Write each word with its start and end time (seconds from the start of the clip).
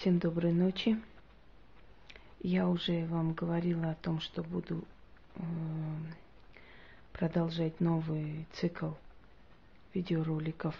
Всем 0.00 0.18
доброй 0.18 0.52
ночи. 0.52 1.00
Я 2.42 2.68
уже 2.68 3.06
вам 3.06 3.32
говорила 3.32 3.92
о 3.92 3.94
том, 3.94 4.20
что 4.20 4.42
буду 4.42 4.84
э, 5.36 5.40
продолжать 7.14 7.80
новый 7.80 8.46
цикл 8.52 8.90
видеороликов 9.94 10.74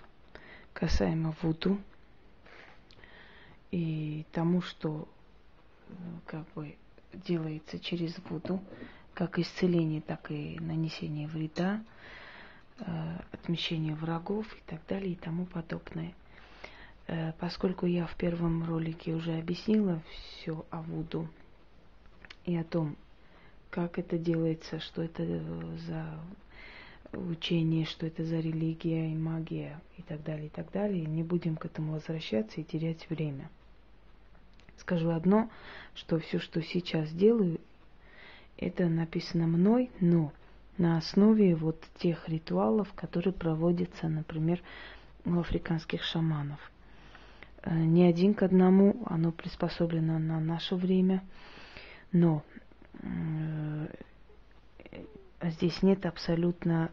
касаемо 0.75 1.35
Вуду 1.41 1.81
и 3.71 4.27
тому, 4.33 4.61
что 4.61 5.09
э, 5.89 5.93
как 6.27 6.47
бы 6.53 6.77
делается 7.15 7.81
через 7.81 8.19
Вуду, 8.29 8.63
как 9.15 9.39
исцеление, 9.39 10.03
так 10.03 10.31
и 10.31 10.59
нанесение 10.61 11.27
вреда, 11.27 11.83
э, 12.81 13.17
отмещение 13.33 13.95
врагов 13.95 14.47
и 14.55 14.61
так 14.67 14.87
далее 14.87 15.13
и 15.13 15.17
тому 15.17 15.47
подобное– 15.47 16.13
поскольку 17.39 17.87
я 17.87 18.07
в 18.07 18.17
первом 18.17 18.65
ролике 18.65 19.13
уже 19.13 19.39
объяснила 19.39 20.03
все 20.09 20.65
о 20.71 20.83
Вуду 20.83 21.29
и 22.45 22.57
о 22.57 22.65
том, 22.65 22.97
как 23.71 23.99
это 23.99 24.19
делается, 24.19 24.81
что 24.81 25.03
это 25.03 25.23
э, 25.23 25.77
за 25.87 26.19
учение, 27.13 27.85
что 27.85 28.07
это 28.07 28.25
за 28.25 28.41
религия 28.41 29.13
и 29.13 29.15
магия 29.15 29.81
и 29.99 30.03
так 30.03 30.23
далее, 30.25 30.47
и 30.47 30.49
так 30.49 30.73
далее. 30.73 31.05
Не 31.05 31.23
будем 31.23 31.57
к 31.57 31.67
этому 31.67 31.93
возвращаться 31.93 32.61
и 32.61 32.65
терять 32.65 33.09
время. 33.09 33.51
Скажу 34.79 35.11
одно, 35.11 35.51
что 35.95 36.19
все, 36.19 36.39
что 36.39 36.63
сейчас 36.63 37.11
делаю, 37.11 37.61
это 38.57 38.89
написано 38.89 39.47
мной, 39.47 39.91
но 40.01 40.33
на 40.79 40.99
основе 40.99 41.55
вот 41.55 41.83
тех 41.99 42.29
ритуалов, 42.29 42.93
которые 42.95 43.33
проводятся, 43.33 44.09
например, 44.09 44.63
у 45.25 45.39
африканских 45.39 46.03
шаманов– 46.03 46.61
Э, 46.76 46.76
не 47.71 48.05
один 48.05 48.35
к 48.35 48.43
одному, 48.43 49.03
оно 49.07 49.33
приспособлено 49.33 50.19
на 50.19 50.41
наше 50.41 50.77
время, 50.77 51.23
но 52.13 52.43
э, 53.03 53.87
здесь 55.43 55.83
нет 55.83 56.07
абсолютно 56.07 56.91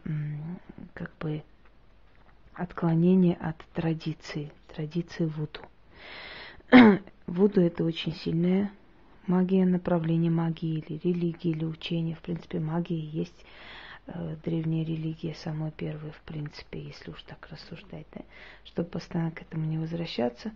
как 0.94 1.12
бы 1.20 1.42
отклонения 2.54 3.34
от 3.34 3.56
традиции, 3.72 4.52
традиции 4.74 5.26
Вуду. 5.26 5.60
Вуду 7.26 7.60
это 7.60 7.84
очень 7.84 8.12
сильная 8.12 8.70
магия, 9.26 9.64
направление 9.64 10.30
магии 10.30 10.78
или 10.78 11.00
религии, 11.02 11.50
или 11.50 11.64
учения. 11.64 12.14
В 12.14 12.20
принципе, 12.20 12.60
магия 12.60 12.98
есть 12.98 13.44
э, 14.06 14.36
древняя 14.44 14.84
религия, 14.84 15.34
самая 15.34 15.70
первая, 15.70 16.12
в 16.12 16.20
принципе, 16.22 16.80
если 16.80 17.10
уж 17.10 17.22
так 17.22 17.48
рассуждать, 17.50 18.06
да, 18.14 18.22
чтобы 18.64 18.88
постоянно 18.88 19.30
к 19.30 19.42
этому 19.42 19.64
не 19.64 19.78
возвращаться, 19.78 20.52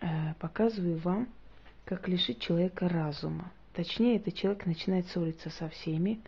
э, 0.00 0.34
показываю 0.40 0.98
вам, 0.98 1.28
как 1.84 2.08
лишить 2.08 2.40
человека 2.40 2.88
разума. 2.88 3.50
Точнее, 3.74 4.16
этот 4.16 4.34
человек 4.34 4.66
начинает 4.66 5.06
ссориться 5.08 5.50
со 5.50 5.68
всеми, 5.68 6.20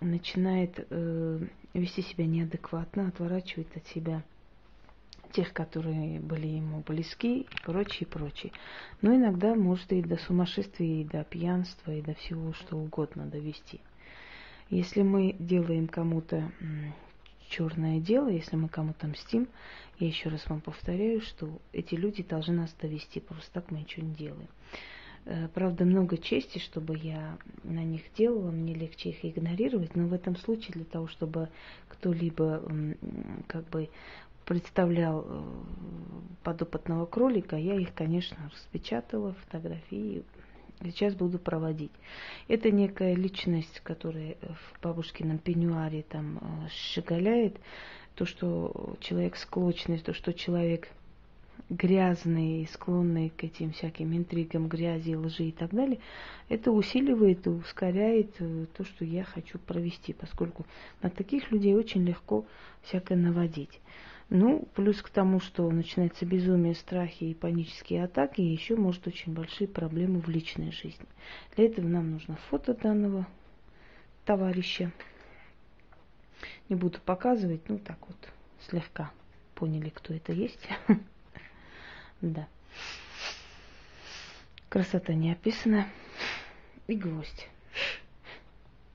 начинает 0.00 0.86
э, 0.90 1.40
вести 1.74 2.02
себя 2.02 2.26
неадекватно, 2.26 3.08
отворачивает 3.08 3.76
от 3.76 3.86
себя 3.88 4.22
тех, 5.32 5.52
которые 5.52 6.20
были 6.20 6.46
ему 6.46 6.82
близки, 6.86 7.42
и 7.42 7.48
прочее, 7.64 8.06
прочее. 8.06 8.52
Но 9.02 9.14
иногда 9.14 9.54
может 9.54 9.92
и 9.92 10.02
до 10.02 10.16
сумасшествия, 10.16 11.02
и 11.02 11.04
до 11.04 11.24
пьянства, 11.24 11.92
и 11.92 12.02
до 12.02 12.14
всего, 12.14 12.52
что 12.54 12.76
угодно 12.76 13.26
довести. 13.26 13.80
Если 14.70 15.02
мы 15.02 15.34
делаем 15.38 15.88
кому-то 15.88 16.50
черное 17.48 18.00
дело, 18.00 18.28
если 18.28 18.56
мы 18.56 18.68
кому-то 18.68 19.06
мстим, 19.06 19.48
я 19.98 20.06
еще 20.06 20.28
раз 20.28 20.46
вам 20.48 20.60
повторяю, 20.60 21.20
что 21.20 21.48
эти 21.72 21.94
люди 21.94 22.22
должны 22.22 22.54
нас 22.54 22.74
довести, 22.80 23.20
просто 23.20 23.50
так 23.52 23.70
мы 23.70 23.80
ничего 23.80 24.06
не 24.06 24.14
делаем. 24.14 24.48
Э, 25.24 25.48
правда, 25.52 25.84
много 25.84 26.18
чести, 26.18 26.58
чтобы 26.58 26.96
я 26.96 27.38
на 27.64 27.82
них 27.82 28.02
делала, 28.16 28.50
мне 28.50 28.74
легче 28.74 29.10
их 29.10 29.24
игнорировать, 29.24 29.96
но 29.96 30.06
в 30.06 30.12
этом 30.12 30.36
случае 30.36 30.72
для 30.74 30.84
того, 30.84 31.06
чтобы 31.08 31.48
кто-либо 31.88 32.62
как 33.46 33.68
бы 33.70 33.88
представлял 34.44 35.24
э, 35.26 35.42
подопытного 36.42 37.06
кролика, 37.06 37.56
я 37.56 37.74
их, 37.74 37.92
конечно, 37.94 38.36
распечатала, 38.52 39.34
фотографии 39.34 40.22
сейчас 40.82 41.14
буду 41.14 41.38
проводить. 41.38 41.92
Это 42.48 42.70
некая 42.70 43.14
личность, 43.14 43.80
которая 43.80 44.36
в 44.42 44.82
бабушкином 44.82 45.38
пенюаре 45.38 46.04
там 46.08 46.38
э, 46.38 46.68
щеголяет, 46.70 47.56
то, 48.14 48.24
что 48.24 48.96
человек 49.00 49.36
склочный, 49.36 49.98
то, 49.98 50.12
что 50.12 50.32
человек 50.32 50.88
грязный, 51.70 52.68
склонный 52.72 53.30
к 53.30 53.44
этим 53.44 53.72
всяким 53.72 54.16
интригам, 54.16 54.68
грязи, 54.68 55.14
лжи 55.14 55.44
и 55.44 55.52
так 55.52 55.70
далее, 55.70 55.98
это 56.48 56.72
усиливает 56.72 57.46
и 57.46 57.50
ускоряет 57.50 58.30
э, 58.38 58.66
то, 58.76 58.84
что 58.84 59.04
я 59.04 59.24
хочу 59.24 59.58
провести, 59.58 60.12
поскольку 60.12 60.64
на 61.02 61.10
таких 61.10 61.50
людей 61.50 61.74
очень 61.74 62.04
легко 62.04 62.44
всякое 62.82 63.16
наводить. 63.18 63.80
Ну, 64.30 64.68
плюс 64.74 65.00
к 65.00 65.08
тому, 65.08 65.40
что 65.40 65.70
начинается 65.70 66.26
безумие, 66.26 66.74
страхи 66.74 67.24
и 67.24 67.34
панические 67.34 68.04
атаки, 68.04 68.42
еще 68.42 68.76
может 68.76 69.06
очень 69.06 69.32
большие 69.32 69.66
проблемы 69.68 70.20
в 70.20 70.28
личной 70.28 70.70
жизни. 70.70 71.06
Для 71.56 71.64
этого 71.66 71.86
нам 71.86 72.10
нужно 72.10 72.36
фото 72.50 72.74
данного 72.74 73.26
товарища. 74.26 74.92
Не 76.68 76.76
буду 76.76 77.00
показывать, 77.00 77.66
ну 77.70 77.78
так 77.78 77.98
вот, 78.06 78.16
слегка 78.68 79.10
поняли, 79.54 79.88
кто 79.88 80.14
это 80.14 80.32
есть. 80.32 80.68
Да. 82.20 82.48
Красота 84.68 85.14
не 85.14 85.30
описана. 85.30 85.86
И 86.88 86.96
гвоздь. 86.96 87.48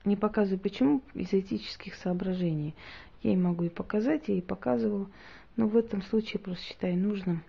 Не 0.04 0.14
показываю 0.14 0.60
почему, 0.60 1.00
из 1.14 1.32
этических 1.32 1.94
соображений. 1.94 2.74
Я 3.24 3.30
ей 3.30 3.36
могу 3.36 3.64
и 3.64 3.70
показать, 3.70 4.28
я 4.28 4.34
ей 4.34 4.42
показывала. 4.42 5.10
Но 5.56 5.66
в 5.66 5.76
этом 5.76 6.02
случае 6.02 6.40
просто 6.40 6.64
считаю 6.64 6.98
нужным 6.98 7.42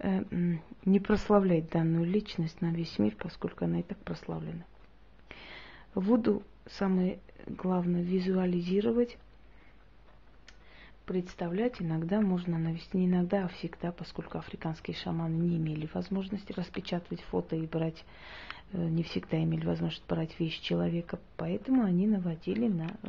э, 0.00 0.22
не 0.84 0.98
прославлять 0.98 1.70
данную 1.70 2.04
личность 2.04 2.60
на 2.60 2.72
весь 2.72 2.98
мир, 2.98 3.14
поскольку 3.16 3.64
она 3.64 3.80
и 3.80 3.82
так 3.84 3.98
прославлена. 3.98 4.64
Вуду 5.94 6.42
самое 6.66 7.20
главное 7.46 8.02
визуализировать, 8.02 9.18
представлять. 11.10 11.82
Иногда 11.82 12.20
можно 12.20 12.56
навести, 12.56 12.96
не 12.96 13.06
иногда, 13.06 13.46
а 13.46 13.48
всегда, 13.48 13.90
поскольку 13.90 14.38
африканские 14.38 14.96
шаманы 14.96 15.34
не 15.34 15.56
имели 15.56 15.88
возможности 15.92 16.52
распечатывать 16.52 17.20
фото 17.22 17.56
и 17.56 17.66
брать 17.66 18.04
Э, 18.72 18.88
не 18.88 19.02
всегда 19.02 19.42
имели 19.42 19.66
возможность 19.66 20.06
брать 20.06 20.38
вещь 20.38 20.60
человека, 20.60 21.18
поэтому 21.36 21.84
они 21.84 22.06
наводили 22.06 22.68
на, 22.68 22.96
э, 23.02 23.08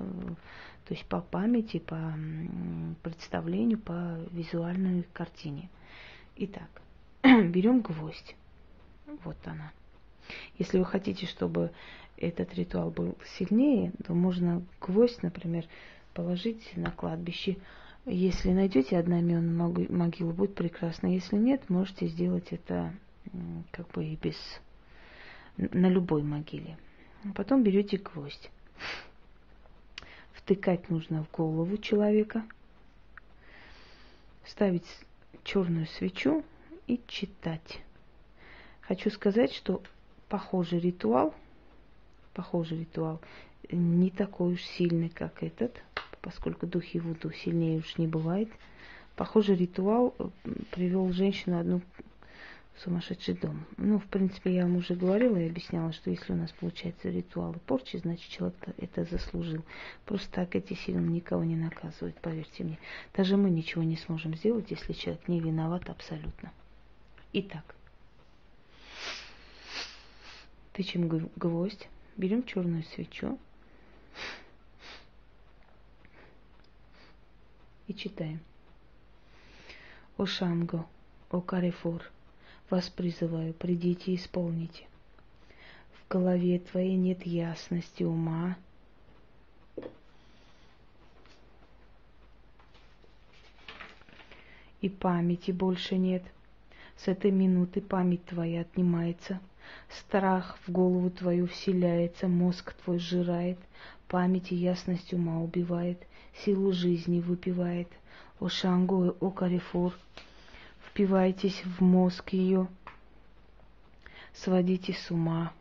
то 0.86 0.94
есть 0.94 1.06
по 1.06 1.22
памяти, 1.22 1.78
по 1.80 2.14
представлению, 3.04 3.78
по 3.78 4.18
визуальной 4.32 5.04
картине. 5.14 5.70
Итак, 6.38 6.70
берем 7.24 7.82
гвоздь. 7.82 8.36
Вот 9.24 9.38
она. 9.46 9.72
Если 10.58 10.80
вы 10.80 10.86
хотите, 10.86 11.28
чтобы 11.28 11.72
этот 12.18 12.56
ритуал 12.56 12.90
был 12.90 13.16
сильнее, 13.38 13.92
то 14.06 14.14
можно 14.14 14.64
гвоздь, 14.80 15.22
например, 15.22 15.66
положить 16.14 16.76
на 16.76 16.90
кладбище. 16.92 17.58
Если 18.06 18.52
найдете 18.52 18.98
одноименную 18.98 19.92
могилу, 19.92 20.34
будет 20.34 20.56
прекрасно. 20.56 21.08
Если 21.08 21.36
нет, 21.36 21.70
можете 21.70 22.08
сделать 22.08 22.48
это 22.52 22.94
как 23.72 23.88
бы 23.90 24.06
и 24.06 24.16
без 24.16 24.36
на 25.58 25.88
любой 25.88 26.24
могиле. 26.24 26.78
Потом 27.36 27.64
берете 27.64 27.98
гвоздь. 27.98 28.50
Втыкать 30.34 30.90
нужно 30.90 31.24
в 31.24 31.32
голову 31.32 31.78
человека, 31.78 32.44
ставить 34.46 34.88
черную 35.44 35.86
свечу 35.86 36.44
и 36.88 37.00
читать. 37.08 37.82
Хочу 38.82 39.12
сказать, 39.12 39.54
что 39.54 39.84
похожий 40.28 40.80
ритуал, 40.80 41.36
похожий 42.34 42.80
ритуал 42.80 43.22
не 43.70 44.10
такой 44.10 44.54
уж 44.54 44.64
сильный, 44.64 45.10
как 45.10 45.44
этот, 45.44 45.84
поскольку 46.22 46.68
духи 46.68 47.00
Вуду 47.00 47.32
сильнее 47.32 47.80
уж 47.80 47.98
не 47.98 48.08
бывает. 48.08 48.50
Похожий 49.16 49.56
ритуал 49.56 50.16
привел 50.72 51.12
женщину 51.12 51.60
одну 51.60 51.82
сумасшедший 52.78 53.36
дом. 53.36 53.66
Ну, 53.78 54.00
в 54.00 54.06
принципе, 54.06 54.56
я 54.56 54.64
вам 54.64 54.78
уже 54.78 54.96
говорила 54.96 55.38
и 55.38 55.50
объясняла, 55.50 55.92
что 55.94 56.10
если 56.10 56.34
у 56.34 56.36
нас 56.36 56.52
получается 56.52 57.10
ритуалы 57.10 57.60
порчи, 57.66 57.98
значит, 57.98 58.28
человек 58.30 58.56
это 58.78 59.04
заслужил. 59.04 59.64
Просто 60.06 60.32
так 60.32 60.56
эти 60.56 60.74
силы 60.74 61.02
никого 61.02 61.44
не 61.44 61.56
наказывают, 61.56 62.20
поверьте 62.22 62.64
мне. 62.64 62.80
Даже 63.14 63.38
мы 63.38 63.50
ничего 63.50 63.84
не 63.84 63.98
сможем 63.98 64.36
сделать, 64.36 64.72
если 64.72 64.94
человек 64.94 65.28
не 65.28 65.40
виноват 65.40 65.90
абсолютно. 65.90 66.52
Итак, 67.34 67.76
тычем 70.74 71.08
гвоздь, 71.36 71.88
берем 72.18 72.44
черную 72.44 72.84
свечу 72.84 73.38
и 77.92 77.96
читаем. 77.96 78.40
О 80.18 80.26
Шамго, 80.26 80.86
о 81.30 81.42
Карифур, 81.42 82.02
Вас 82.70 82.90
призываю, 82.90 83.54
придите 83.54 84.14
и 84.14 84.16
исполните. 84.16 84.86
В 85.94 86.08
голове 86.08 86.60
твоей 86.60 86.96
нет 86.96 87.26
ясности 87.26 88.04
ума, 88.04 88.56
и 94.80 94.90
памяти 94.90 95.52
больше 95.52 95.98
нет. 95.98 96.24
С 96.96 97.08
этой 97.08 97.32
минуты 97.32 97.82
память 97.82 98.26
твоя 98.26 98.62
отнимается, 98.62 99.40
страх 99.90 100.58
в 100.66 100.72
голову 100.72 101.10
твою 101.10 101.48
вселяется, 101.48 102.28
мозг 102.28 102.74
твой 102.84 103.00
сжирает, 103.00 103.58
память 104.12 104.52
и 104.52 104.56
ясность 104.56 105.14
ума 105.14 105.42
убивает, 105.42 106.06
силу 106.44 106.74
жизни 106.74 107.22
выпивает. 107.22 107.88
О 108.42 108.50
Шангу, 108.50 109.16
о 109.22 109.32
Карифур, 109.32 109.94
впивайтесь 110.86 111.64
в 111.64 111.82
мозг 111.82 112.34
ее, 112.34 112.68
сводите 114.34 114.94
с 114.94 115.12
ума, 115.12 115.54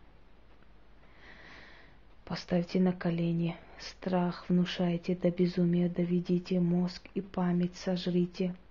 поставьте 2.25 2.81
на 2.81 2.93
колени, 2.93 3.57
страх 3.79 4.47
внушайте, 4.49 5.15
до 5.15 5.31
безумия 5.31 5.89
доведите, 5.89 6.59
мозг 6.59 7.03
и 7.15 7.21
память 7.21 7.77
сожрите– 7.77 8.55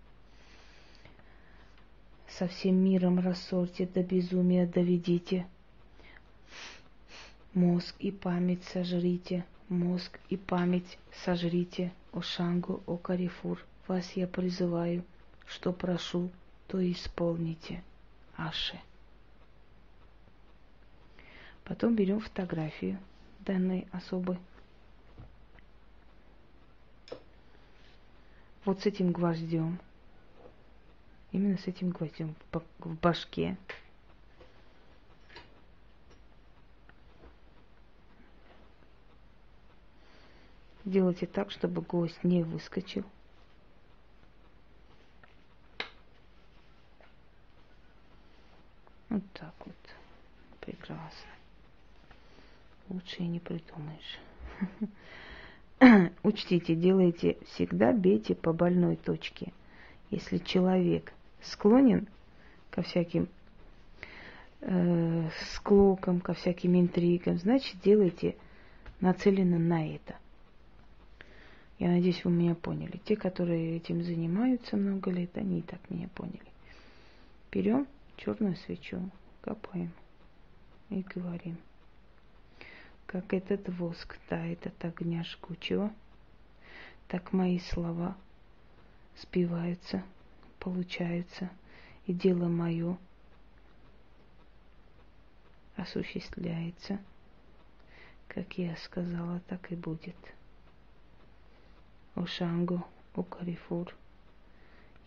со 2.40 2.48
всем 2.48 2.76
миром 2.76 3.20
рассорьте, 3.20 3.86
до 3.86 4.04
безумия 4.04 4.66
доведите. 4.66 5.48
Мозг 7.54 7.96
и 8.00 8.12
память 8.12 8.64
сожрите, 8.66 9.46
мозг 9.70 10.20
и 10.30 10.38
память 10.38 10.98
сожрите, 11.24 11.92
о 12.12 12.22
Шангу, 12.22 12.82
о 12.86 12.98
Карифур, 12.98 13.64
вас 13.88 14.12
я 14.14 14.28
призываю, 14.28 15.04
что 15.46 15.74
прошу, 15.74 16.30
то 16.68 16.80
исполните. 16.92 17.84
Аши. 18.36 18.80
Потом 21.64 21.96
берем 21.96 22.20
фотографию 22.20 22.98
данной 23.42 23.88
особы. 23.92 24.38
Вот 28.66 28.82
с 28.82 28.86
этим 28.86 29.12
гвоздем– 29.12 29.80
Именно 31.32 31.58
с 31.58 31.68
этим 31.68 31.92
гвоздем 31.92 32.36
в 32.52 32.96
башке. 33.02 33.56
Делайте 40.86 41.26
так, 41.26 41.52
чтобы 41.52 41.82
гвоздь 41.82 42.24
не 42.24 42.44
выскочил. 42.44 43.04
Вот 49.10 49.24
так 49.34 49.54
вот. 49.66 49.76
Прекрасно. 50.62 51.30
Лучше 52.90 53.18
и 53.18 53.28
не 53.28 53.40
придумаешь. 53.40 54.20
Учтите, 56.24 56.76
делайте 56.76 57.38
всегда, 57.46 57.94
бейте 57.94 58.36
по 58.36 58.54
больной 58.54 58.96
точке. 58.96 59.54
Если 60.10 60.38
человек 60.38 61.14
склонен 61.42 62.08
ко 62.72 62.82
всяким 62.82 63.30
э, 64.62 65.30
склокам, 65.54 66.20
ко 66.20 66.34
всяким 66.34 66.80
интригам, 66.80 67.38
значит, 67.38 67.80
делайте 67.82 68.36
нацеленно 69.00 69.58
на 69.58 69.96
это. 69.96 70.16
Я 71.80 71.90
надеюсь, 71.90 72.24
вы 72.24 72.32
меня 72.32 72.56
поняли. 72.56 73.02
Те, 73.06 73.16
которые 73.16 73.78
этим 73.78 74.04
занимаются 74.04 74.78
много 74.78 75.12
лет, 75.12 75.36
они 75.38 75.60
и 75.60 75.62
так 75.62 75.80
меня 75.90 76.10
поняли. 76.10 76.40
Берем 77.52 77.88
черную 78.18 78.56
свечу, 78.58 79.10
капаем 79.42 79.92
и 80.90 81.02
говорим. 81.02 81.58
Как 83.06 83.34
этот 83.34 83.68
воск 83.70 84.18
тает 84.28 84.68
от 84.68 84.86
огня 84.86 85.24
жгучего, 85.24 85.92
так 87.08 87.34
мои 87.34 87.60
слова 87.60 88.16
сбиваются– 89.18 90.04
получается, 90.60 91.50
и 92.06 92.14
дело 92.14 92.48
мое 92.48 92.98
осуществляется. 95.76 97.00
Как 98.28 98.58
я 98.58 98.76
сказала, 98.78 99.40
так 99.48 99.72
и 99.72 99.76
будет. 99.76 100.16
О 102.16 102.26
Шангу, 102.26 102.86
о 103.16 103.24
Карифур, 103.24 103.96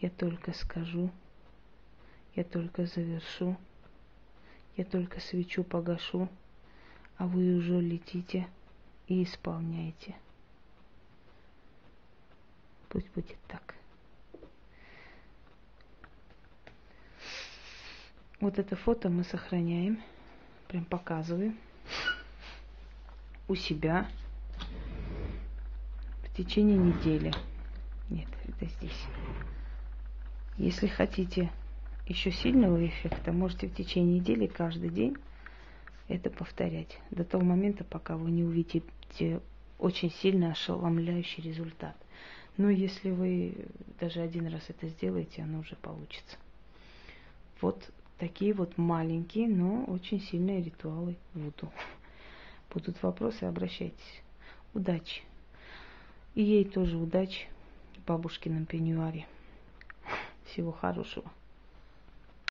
я 0.01 0.11
только 0.11 0.53
скажу, 0.53 1.11
я 2.35 2.45
только 2.45 2.87
завершу, 2.87 3.57
я 4.77 4.85
только 4.85 5.21
свечу 5.21 5.65
погашу, 5.65 6.29
а 7.17 7.27
вы 7.27 7.57
уже 7.57 7.81
летите 7.81 8.49
и 9.07 9.23
исполняете. 9.23 10.17
Пусть 12.89 13.11
будет 13.11 13.39
так. 13.49 13.75
Вот 18.41 18.59
это 18.59 18.75
фото 18.75 19.09
мы 19.09 19.25
сохраняем, 19.25 20.03
прям 20.69 20.85
показываем 20.85 21.59
у 23.47 23.55
себя 23.55 24.09
в 26.33 26.37
течение 26.37 26.79
недели. 26.79 27.31
Нет, 28.09 28.29
это 28.49 28.67
здесь. 28.67 29.05
Если 30.57 30.87
хотите 30.87 31.51
еще 32.07 32.31
сильного 32.31 32.87
эффекта, 32.87 33.33
можете 33.33 33.69
в 33.69 33.75
течение 33.75 34.21
недели 34.21 34.47
каждый 34.47 34.89
день 34.89 35.17
это 36.09 36.31
повторять 36.31 36.99
до 37.11 37.25
того 37.25 37.45
момента, 37.45 37.85
пока 37.85 38.17
вы 38.17 38.31
не 38.31 38.45
увидите 38.45 39.41
очень 39.79 40.11
сильно 40.11 40.53
ошеломляющий 40.53 41.43
результат. 41.43 41.97
Но 42.57 42.71
если 42.71 43.11
вы 43.11 43.67
даже 44.01 44.21
один 44.21 44.47
раз 44.47 44.63
это 44.69 44.89
сделаете, 44.89 45.43
оно 45.43 45.61
уже 45.61 45.77
получится. 45.77 46.37
Вот 47.61 47.91
такие 48.19 48.55
вот 48.55 48.79
маленькие, 48.79 49.49
но 49.49 49.85
очень 49.85 50.21
сильные 50.21 50.63
ритуалы 50.63 51.17
Вуду. 51.35 51.71
Будут 52.73 53.03
вопросы, 53.03 53.45
обращайтесь. 53.45 54.23
Удачи. 54.73 55.23
И 56.35 56.43
ей 56.43 56.65
тоже 56.65 56.97
удачи 56.97 57.49
в 57.97 58.07
бабушкином 58.07 58.67
пеньюаре. 58.67 59.27
Всего 60.47 60.73
хорошего. 60.73 61.31